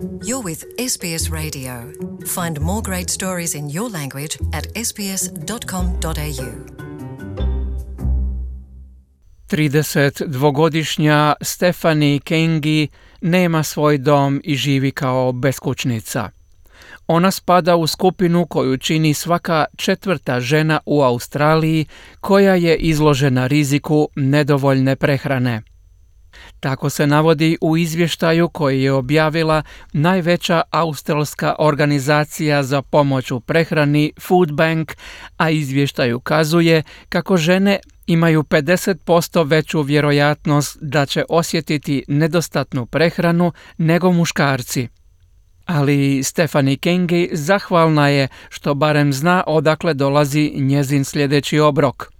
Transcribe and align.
You're 0.00 0.42
with 0.42 0.64
SBS 0.78 1.30
Radio. 1.30 1.92
Find 2.26 2.60
more 2.60 2.82
great 2.82 3.10
stories 3.10 3.54
in 3.54 3.68
your 3.68 3.92
language 3.92 4.38
at 4.52 4.64
sbs.com.au. 4.86 6.46
32-godišnja 9.48 11.34
Stefani 11.40 12.20
Kengi 12.24 12.88
nema 13.20 13.62
svoj 13.62 13.98
dom 13.98 14.40
i 14.44 14.56
živi 14.56 14.90
kao 14.90 15.32
beskućnica. 15.32 16.30
Ona 17.06 17.30
spada 17.30 17.76
u 17.76 17.86
skupinu 17.86 18.46
koju 18.46 18.76
čini 18.76 19.14
svaka 19.14 19.64
četvrta 19.76 20.40
žena 20.40 20.80
u 20.86 21.02
Australiji 21.02 21.86
koja 22.20 22.54
je 22.54 22.76
izložena 22.76 23.46
riziku 23.46 24.08
nedovoljne 24.16 24.96
prehrane. 24.96 25.62
Tako 26.60 26.90
se 26.90 27.06
navodi 27.06 27.58
u 27.60 27.76
izvještaju 27.76 28.48
koji 28.48 28.82
je 28.82 28.92
objavila 28.92 29.62
najveća 29.92 30.62
australska 30.70 31.54
organizacija 31.58 32.62
za 32.62 32.82
pomoć 32.82 33.30
u 33.30 33.40
prehrani 33.40 34.12
Food 34.20 34.52
Bank, 34.52 34.92
a 35.36 35.50
izvještaj 35.50 36.12
ukazuje 36.12 36.82
kako 37.08 37.36
žene 37.36 37.78
imaju 38.06 38.42
50% 38.42 39.48
veću 39.48 39.82
vjerojatnost 39.82 40.78
da 40.80 41.06
će 41.06 41.24
osjetiti 41.28 42.04
nedostatnu 42.08 42.86
prehranu 42.86 43.52
nego 43.78 44.12
muškarci. 44.12 44.88
Ali 45.66 46.22
Stefani 46.22 46.76
Kengi 46.76 47.30
zahvalna 47.32 48.08
je 48.08 48.28
što 48.48 48.74
barem 48.74 49.12
zna 49.12 49.44
odakle 49.46 49.94
dolazi 49.94 50.52
njezin 50.56 51.04
sljedeći 51.04 51.58
obrok. 51.58 52.12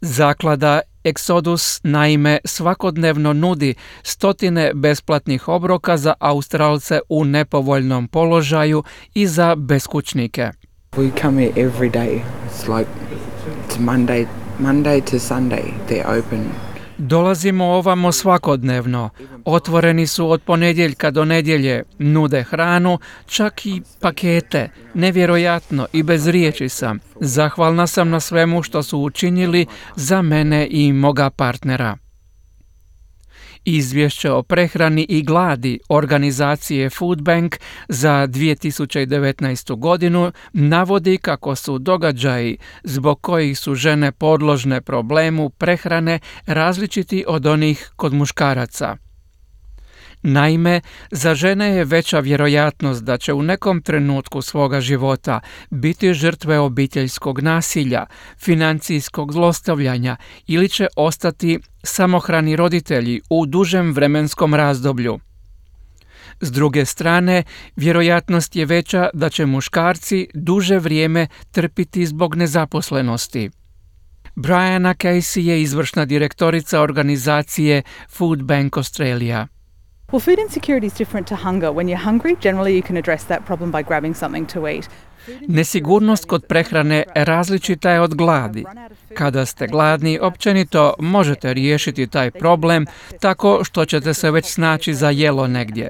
Zaklada 0.00 0.80
Exodus 1.04 1.80
naime 1.82 2.38
svakodnevno 2.44 3.32
nudi 3.32 3.74
stotine 4.02 4.72
besplatnih 4.74 5.48
obroka 5.48 5.96
za 5.96 6.14
Australce 6.20 7.00
u 7.08 7.24
nepovoljnom 7.24 8.08
položaju 8.08 8.82
i 9.14 9.26
za 9.26 9.54
beskućnike. 9.54 10.50
We 10.92 11.10
come 11.22 11.42
here 11.42 11.52
every 11.66 11.90
day. 11.90 12.20
It's 12.48 12.78
like 12.78 12.90
it's 13.68 13.78
Monday, 13.78 14.26
Monday 14.58 15.00
to 15.00 15.18
Sunday 15.18 15.72
they're 15.88 16.18
open. 16.18 16.67
Dolazimo 16.98 17.64
ovamo 17.64 18.12
svakodnevno. 18.12 19.10
Otvoreni 19.44 20.06
su 20.06 20.30
od 20.30 20.42
ponedjeljka 20.42 21.10
do 21.10 21.24
nedjelje, 21.24 21.82
nude 21.98 22.42
hranu, 22.42 22.98
čak 23.26 23.66
i 23.66 23.82
pakete. 24.00 24.70
Nevjerojatno 24.94 25.86
i 25.92 26.02
bez 26.02 26.26
riječi 26.26 26.68
sam. 26.68 26.98
Zahvalna 27.20 27.86
sam 27.86 28.10
na 28.10 28.20
svemu 28.20 28.62
što 28.62 28.82
su 28.82 28.98
učinili 28.98 29.66
za 29.96 30.22
mene 30.22 30.68
i 30.70 30.92
moga 30.92 31.30
partnera. 31.30 31.96
Izvješće 33.70 34.30
o 34.30 34.42
prehrani 34.42 35.06
i 35.08 35.22
gladi 35.22 35.78
organizacije 35.88 36.90
Food 36.90 37.22
Bank 37.22 37.56
za 37.88 38.26
2019. 38.26 39.78
godinu 39.78 40.32
navodi 40.52 41.18
kako 41.18 41.54
su 41.54 41.78
događaji 41.78 42.58
zbog 42.84 43.20
kojih 43.20 43.58
su 43.58 43.74
žene 43.74 44.12
podložne 44.12 44.80
problemu 44.80 45.50
prehrane 45.50 46.18
različiti 46.46 47.24
od 47.28 47.46
onih 47.46 47.90
kod 47.96 48.14
muškaraca. 48.14 49.07
Naime, 50.22 50.80
za 51.10 51.34
žene 51.34 51.66
je 51.66 51.84
veća 51.84 52.20
vjerojatnost 52.20 53.04
da 53.04 53.18
će 53.18 53.32
u 53.32 53.42
nekom 53.42 53.82
trenutku 53.82 54.42
svoga 54.42 54.80
života 54.80 55.40
biti 55.70 56.14
žrtve 56.14 56.58
obiteljskog 56.58 57.40
nasilja, 57.40 58.06
financijskog 58.38 59.32
zlostavljanja 59.32 60.16
ili 60.46 60.68
će 60.68 60.86
ostati 60.96 61.58
samohrani 61.82 62.56
roditelji 62.56 63.20
u 63.30 63.46
dužem 63.46 63.92
vremenskom 63.92 64.54
razdoblju. 64.54 65.18
S 66.40 66.52
druge 66.52 66.84
strane, 66.84 67.42
vjerojatnost 67.76 68.56
je 68.56 68.64
veća 68.64 69.08
da 69.14 69.28
će 69.28 69.46
muškarci 69.46 70.28
duže 70.34 70.78
vrijeme 70.78 71.26
trpiti 71.52 72.06
zbog 72.06 72.34
nezaposlenosti. 72.34 73.50
Briana 74.34 74.94
Casey 74.94 75.40
je 75.40 75.62
izvršna 75.62 76.04
direktorica 76.04 76.80
organizacije 76.80 77.82
Food 78.08 78.42
Bank 78.42 78.76
Australia. 78.76 79.46
Well, 80.12 80.20
food 80.20 80.38
insecurity 80.38 80.86
is 80.86 80.94
different 80.94 81.28
to 81.28 81.36
hunger. 81.36 81.70
When 81.72 81.86
you're 81.88 82.04
hungry, 82.10 82.36
generally 82.40 82.74
you 82.76 82.82
can 82.82 82.96
address 82.96 83.24
that 83.24 83.44
problem 83.46 83.70
by 83.70 83.82
grabbing 83.82 84.16
something 84.16 84.46
to 84.52 84.68
eat. 84.68 84.88
Nesigurnost 85.48 86.24
kod 86.24 86.46
prehrane 86.46 87.04
različita 87.14 87.90
je 87.90 88.00
od 88.00 88.14
gladi. 88.14 88.64
Kada 89.14 89.46
ste 89.46 89.66
gladni, 89.66 90.18
općenito 90.18 90.94
možete 90.98 91.54
riješiti 91.54 92.06
taj 92.06 92.30
problem 92.30 92.86
tako 93.20 93.64
što 93.64 93.84
ćete 93.84 94.14
se 94.14 94.30
već 94.30 94.46
snaći 94.46 94.94
za 94.94 95.10
jelo 95.10 95.46
negdje. 95.46 95.88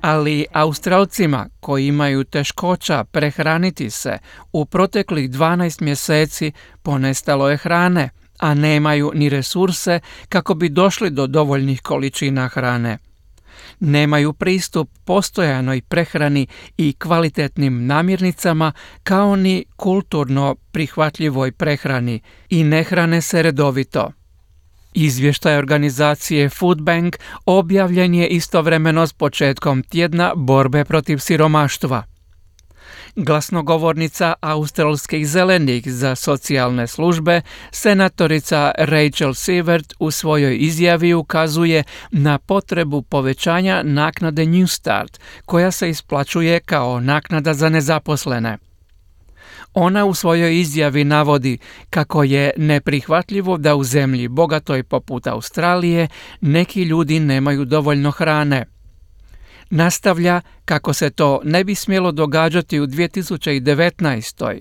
Ali 0.00 0.46
Australcima 0.52 1.46
koji 1.60 1.86
imaju 1.86 2.24
teškoća 2.24 3.04
prehraniti 3.04 3.90
se 3.90 4.18
u 4.52 4.64
proteklih 4.64 5.30
12 5.30 5.82
mjeseci 5.82 6.52
ponestalo 6.82 7.50
je 7.50 7.56
hrane, 7.56 8.10
a 8.38 8.54
nemaju 8.54 9.12
ni 9.14 9.28
resurse 9.28 10.00
kako 10.28 10.54
bi 10.54 10.68
došli 10.68 11.10
do 11.10 11.26
dovoljnih 11.26 11.82
količina 11.82 12.48
hrane 12.48 12.98
nemaju 13.84 14.32
pristup 14.32 14.90
postojanoj 15.04 15.80
prehrani 15.80 16.46
i 16.76 16.92
kvalitetnim 16.92 17.86
namirnicama 17.86 18.72
kao 19.02 19.36
ni 19.36 19.64
kulturno 19.76 20.56
prihvatljivoj 20.72 21.52
prehrani 21.52 22.20
i 22.50 22.64
ne 22.64 22.82
hrane 22.82 23.20
se 23.20 23.42
redovito. 23.42 24.12
Izvještaj 24.94 25.56
organizacije 25.56 26.48
Food 26.48 26.82
Bank 26.82 27.16
objavljen 27.46 28.14
je 28.14 28.28
istovremeno 28.28 29.06
s 29.06 29.12
početkom 29.12 29.82
tjedna 29.82 30.32
borbe 30.36 30.84
protiv 30.84 31.18
siromaštva. 31.18 32.13
Glasnogovornica 33.16 34.34
australskih 34.40 35.26
zelenih 35.26 35.82
za 35.86 36.14
socijalne 36.14 36.86
službe, 36.86 37.40
senatorica 37.70 38.72
Rachel 38.78 39.34
Sievert 39.34 39.94
u 39.98 40.10
svojoj 40.10 40.56
izjavi 40.60 41.14
ukazuje 41.14 41.82
na 42.10 42.38
potrebu 42.38 43.02
povećanja 43.02 43.82
naknade 43.82 44.46
New 44.46 44.66
Start, 44.66 45.20
koja 45.44 45.70
se 45.70 45.90
isplaćuje 45.90 46.60
kao 46.60 47.00
naknada 47.00 47.54
za 47.54 47.68
nezaposlene. 47.68 48.58
Ona 49.74 50.04
u 50.04 50.14
svojoj 50.14 50.60
izjavi 50.60 51.04
navodi 51.04 51.58
kako 51.90 52.22
je 52.22 52.52
neprihvatljivo 52.56 53.56
da 53.56 53.74
u 53.74 53.84
zemlji 53.84 54.28
bogatoj 54.28 54.82
poput 54.82 55.26
Australije 55.26 56.08
neki 56.40 56.82
ljudi 56.82 57.20
nemaju 57.20 57.64
dovoljno 57.64 58.10
hrane. 58.10 58.73
Nastavlja 59.70 60.40
kako 60.64 60.92
se 60.92 61.10
to 61.10 61.40
ne 61.44 61.64
bi 61.64 61.74
smjelo 61.74 62.12
događati 62.12 62.80
u 62.80 62.86
2019. 62.86 64.60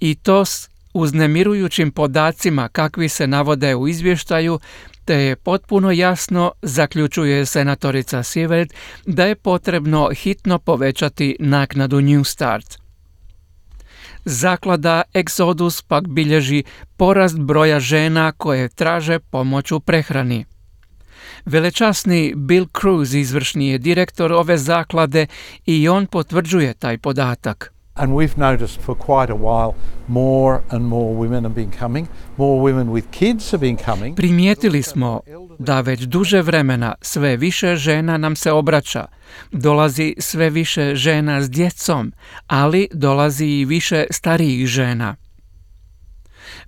i 0.00 0.14
to 0.14 0.44
s 0.44 0.68
uznemirujućim 0.94 1.90
podacima 1.90 2.68
kakvi 2.68 3.08
se 3.08 3.26
navode 3.26 3.74
u 3.74 3.88
izvještaju, 3.88 4.58
te 5.04 5.14
je 5.14 5.36
potpuno 5.36 5.90
jasno, 5.90 6.52
zaključuje 6.62 7.46
senatorica 7.46 8.22
Sivert, 8.22 8.74
da 9.06 9.24
je 9.24 9.34
potrebno 9.34 10.10
hitno 10.14 10.58
povećati 10.58 11.36
naknadu 11.40 12.00
New 12.00 12.24
Start. 12.24 12.78
Zaklada 14.24 15.02
Exodus 15.14 15.84
pak 15.88 16.08
bilježi 16.08 16.64
porast 16.96 17.38
broja 17.38 17.80
žena 17.80 18.32
koje 18.32 18.68
traže 18.68 19.18
pomoć 19.18 19.72
u 19.72 19.80
prehrani. 19.80 20.44
Velečasni 21.46 22.32
Bill 22.36 22.66
Cruz 22.80 23.14
izvršni 23.14 23.68
je 23.68 23.78
direktor 23.78 24.32
ove 24.32 24.58
zaklade 24.58 25.26
i 25.66 25.88
on 25.88 26.06
potvrđuje 26.06 26.74
taj 26.74 26.98
podatak. 26.98 27.72
And 27.94 28.12
we've 28.12 28.36
noticed 28.36 28.80
for 28.82 28.96
quite 28.96 29.32
a 29.32 29.36
while 29.36 29.72
more 30.08 30.60
and 30.70 30.82
more 30.82 31.14
women 31.14 31.42
have 31.42 31.54
been 31.54 31.70
coming, 31.80 32.06
more 32.36 32.72
women 32.72 32.86
with 32.90 33.04
kids 33.10 33.50
have 33.52 33.60
been 33.60 33.76
coming. 33.84 34.16
Primijetili 34.16 34.82
smo 34.82 35.20
da 35.58 35.80
već 35.80 36.00
duže 36.00 36.42
vremena 36.42 36.94
sve 37.00 37.36
više 37.36 37.76
žena 37.76 38.16
nam 38.18 38.36
se 38.36 38.52
obraća. 38.52 39.06
Dolazi 39.52 40.14
sve 40.18 40.50
više 40.50 40.94
žena 40.94 41.42
s 41.42 41.50
djecom, 41.50 42.12
ali 42.46 42.88
dolazi 42.92 43.46
i 43.46 43.64
više 43.64 44.06
starijih 44.10 44.66
žena. 44.66 45.16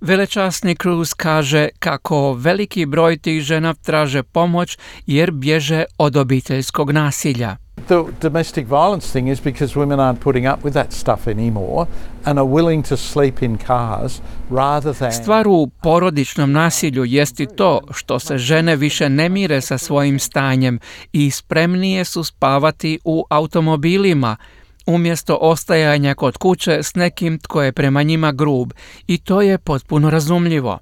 Velečasni 0.01 0.75
Cruz 0.75 1.13
kaže 1.13 1.69
kako 1.79 2.33
veliki 2.33 2.85
broj 2.85 3.17
tih 3.17 3.41
žena 3.41 3.73
traže 3.73 4.23
pomoć 4.23 4.77
jer 5.05 5.31
bježe 5.31 5.83
od 5.97 6.15
obiteljskog 6.15 6.91
nasilja. 6.91 7.57
The 7.87 8.03
domestic 8.21 8.67
violence 8.67 9.11
thing 9.11 9.29
is 9.29 9.39
because 9.39 9.79
women 9.79 9.99
aren't 9.99 10.19
putting 10.19 10.45
up 10.45 10.63
with 10.63 10.73
that 10.73 10.93
stuff 10.93 11.27
anymore 11.27 11.85
and 12.25 12.39
are 12.39 12.47
willing 12.47 12.89
to 12.89 12.97
sleep 12.97 13.41
in 13.41 13.57
cars 13.67 14.21
rather 14.51 14.93
than 14.93 15.11
Stvar 15.11 15.47
u 15.47 15.67
porodičnom 15.81 16.51
nasilju 16.51 17.05
jest 17.05 17.39
i 17.39 17.45
to 17.45 17.81
što 17.91 18.19
se 18.19 18.37
žene 18.37 18.75
više 18.75 19.09
ne 19.09 19.29
mire 19.29 19.61
sa 19.61 19.77
svojim 19.77 20.19
stanjem 20.19 20.79
i 21.13 21.31
spremnije 21.31 22.05
su 22.05 22.23
spavati 22.23 22.99
u 23.03 23.25
automobilima 23.29 24.37
umjesto 24.89 25.37
ostajanja 25.41 26.13
kod 26.13 26.37
kuće 26.37 26.83
s 26.83 26.95
nekim 26.95 27.39
tko 27.39 27.61
je 27.61 27.71
prema 27.71 28.03
njima 28.03 28.31
grub 28.31 28.71
i 29.07 29.17
to 29.17 29.41
je 29.41 29.57
potpuno 29.57 30.09
razumljivo. 30.09 30.79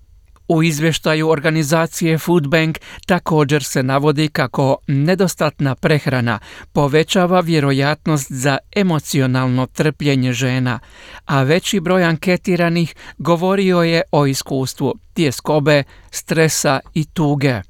U 0.48 0.63
izvještaju 0.63 1.30
organizacije 1.30 2.18
Food 2.18 2.48
Bank 2.48 2.80
također 3.06 3.63
se 3.63 3.83
navodi 3.83 4.27
kako 4.27 4.77
nedostatna 4.88 5.75
prehrana 5.75 6.39
povećava 6.74 7.39
vjerojatnost 7.39 8.31
za 8.31 8.57
emocionalno 8.75 9.65
trpljenje 9.65 10.33
žena, 10.33 10.80
a 11.25 11.44
veći 11.44 11.80
broj 11.80 12.03
anketiranih 12.03 12.95
govorio 13.18 13.81
je 13.81 14.01
o 14.12 14.25
iskustvu 14.25 14.94
tjeskobe, 15.13 15.83
stresa 16.12 16.80
i 16.94 17.06
tuge. 17.06 17.62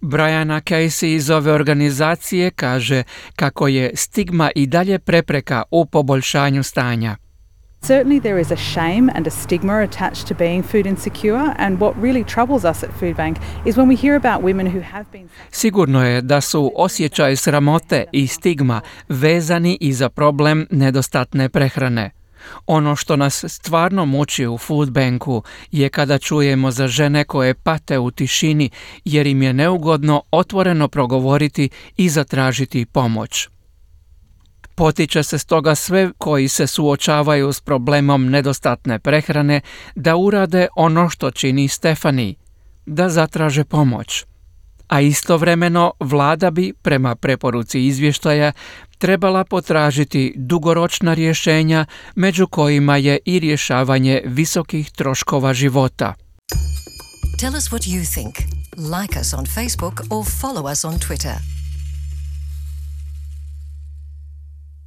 Briana 0.00 0.60
Casey 0.60 1.14
iz 1.14 1.30
ove 1.30 1.52
organizacije 1.52 2.50
kaže 2.50 3.02
kako 3.36 3.68
je 3.68 3.90
stigma 3.94 4.50
i 4.54 4.66
dalje 4.66 4.98
prepreka 4.98 5.62
u 5.70 5.86
poboljšanju 5.86 6.62
stanja. 6.62 7.16
Certainly, 7.82 8.20
there 8.20 8.40
is 8.40 8.50
a 8.50 8.56
shame 8.56 9.12
and 9.14 9.26
a 9.26 9.30
stigma 9.30 9.82
attached 9.82 10.28
to 10.28 10.34
being 10.34 10.62
food 10.62 10.86
insecure, 10.86 11.54
and 11.58 11.78
what 11.78 11.94
really 12.02 12.24
troubles 12.24 12.64
us 12.64 12.82
at 12.82 12.90
Food 13.00 13.16
Bank 13.16 13.38
is 13.66 13.76
when 13.76 13.88
we 13.88 13.96
hear 13.96 14.16
about 14.16 14.44
women 14.44 14.66
who 14.66 14.82
have 14.82 15.04
been. 15.12 15.28
Sigurno 15.50 16.04
je 16.04 16.22
da 16.22 16.40
su 16.40 16.72
osjećaj 16.76 17.36
sramote 17.36 18.04
i 18.12 18.26
stigma 18.26 18.80
vezani 19.08 19.78
i 19.80 19.92
za 19.92 20.08
problem 20.08 20.66
nedostatne 20.70 21.48
prehrane. 21.48 22.17
Ono 22.66 22.96
što 22.96 23.16
nas 23.16 23.44
stvarno 23.48 24.06
muči 24.06 24.46
u 24.46 24.58
food 24.58 24.90
banku 24.90 25.42
je 25.70 25.88
kada 25.88 26.18
čujemo 26.18 26.70
za 26.70 26.88
žene 26.88 27.24
koje 27.24 27.54
pate 27.54 27.98
u 27.98 28.10
tišini 28.10 28.70
jer 29.04 29.26
im 29.26 29.42
je 29.42 29.52
neugodno 29.52 30.22
otvoreno 30.30 30.88
progovoriti 30.88 31.68
i 31.96 32.08
zatražiti 32.08 32.86
pomoć. 32.86 33.48
Potiče 34.74 35.22
se 35.22 35.38
stoga 35.38 35.74
sve 35.74 36.10
koji 36.18 36.48
se 36.48 36.66
suočavaju 36.66 37.52
s 37.52 37.60
problemom 37.60 38.30
nedostatne 38.30 38.98
prehrane 38.98 39.60
da 39.94 40.16
urade 40.16 40.68
ono 40.76 41.08
što 41.08 41.30
čini 41.30 41.68
Stefani, 41.68 42.36
da 42.86 43.08
zatraže 43.08 43.64
pomoć. 43.64 44.24
A 44.88 45.00
istovremeno 45.00 45.92
vlada 46.00 46.50
bi, 46.50 46.72
prema 46.82 47.14
preporuci 47.14 47.86
izvještaja, 47.86 48.52
trebala 48.98 49.44
potražiti 49.44 50.34
dugoročna 50.36 51.14
rješenja 51.14 51.86
među 52.14 52.46
kojima 52.46 52.96
je 52.96 53.18
i 53.24 53.38
rješavanje 53.38 54.22
visokih 54.24 54.90
troškova 54.90 55.54
života. 55.54 56.14
Tell 57.40 57.56
us 57.56 57.70
what 57.70 57.86
you 57.86 58.14
think. 58.14 58.34
Like 58.76 59.20
us 59.20 59.34
on 59.34 59.46
Facebook 59.46 60.00
or 60.10 60.24
follow 60.24 60.72
us 60.72 60.84
on 60.84 60.98
Twitter. 60.98 61.57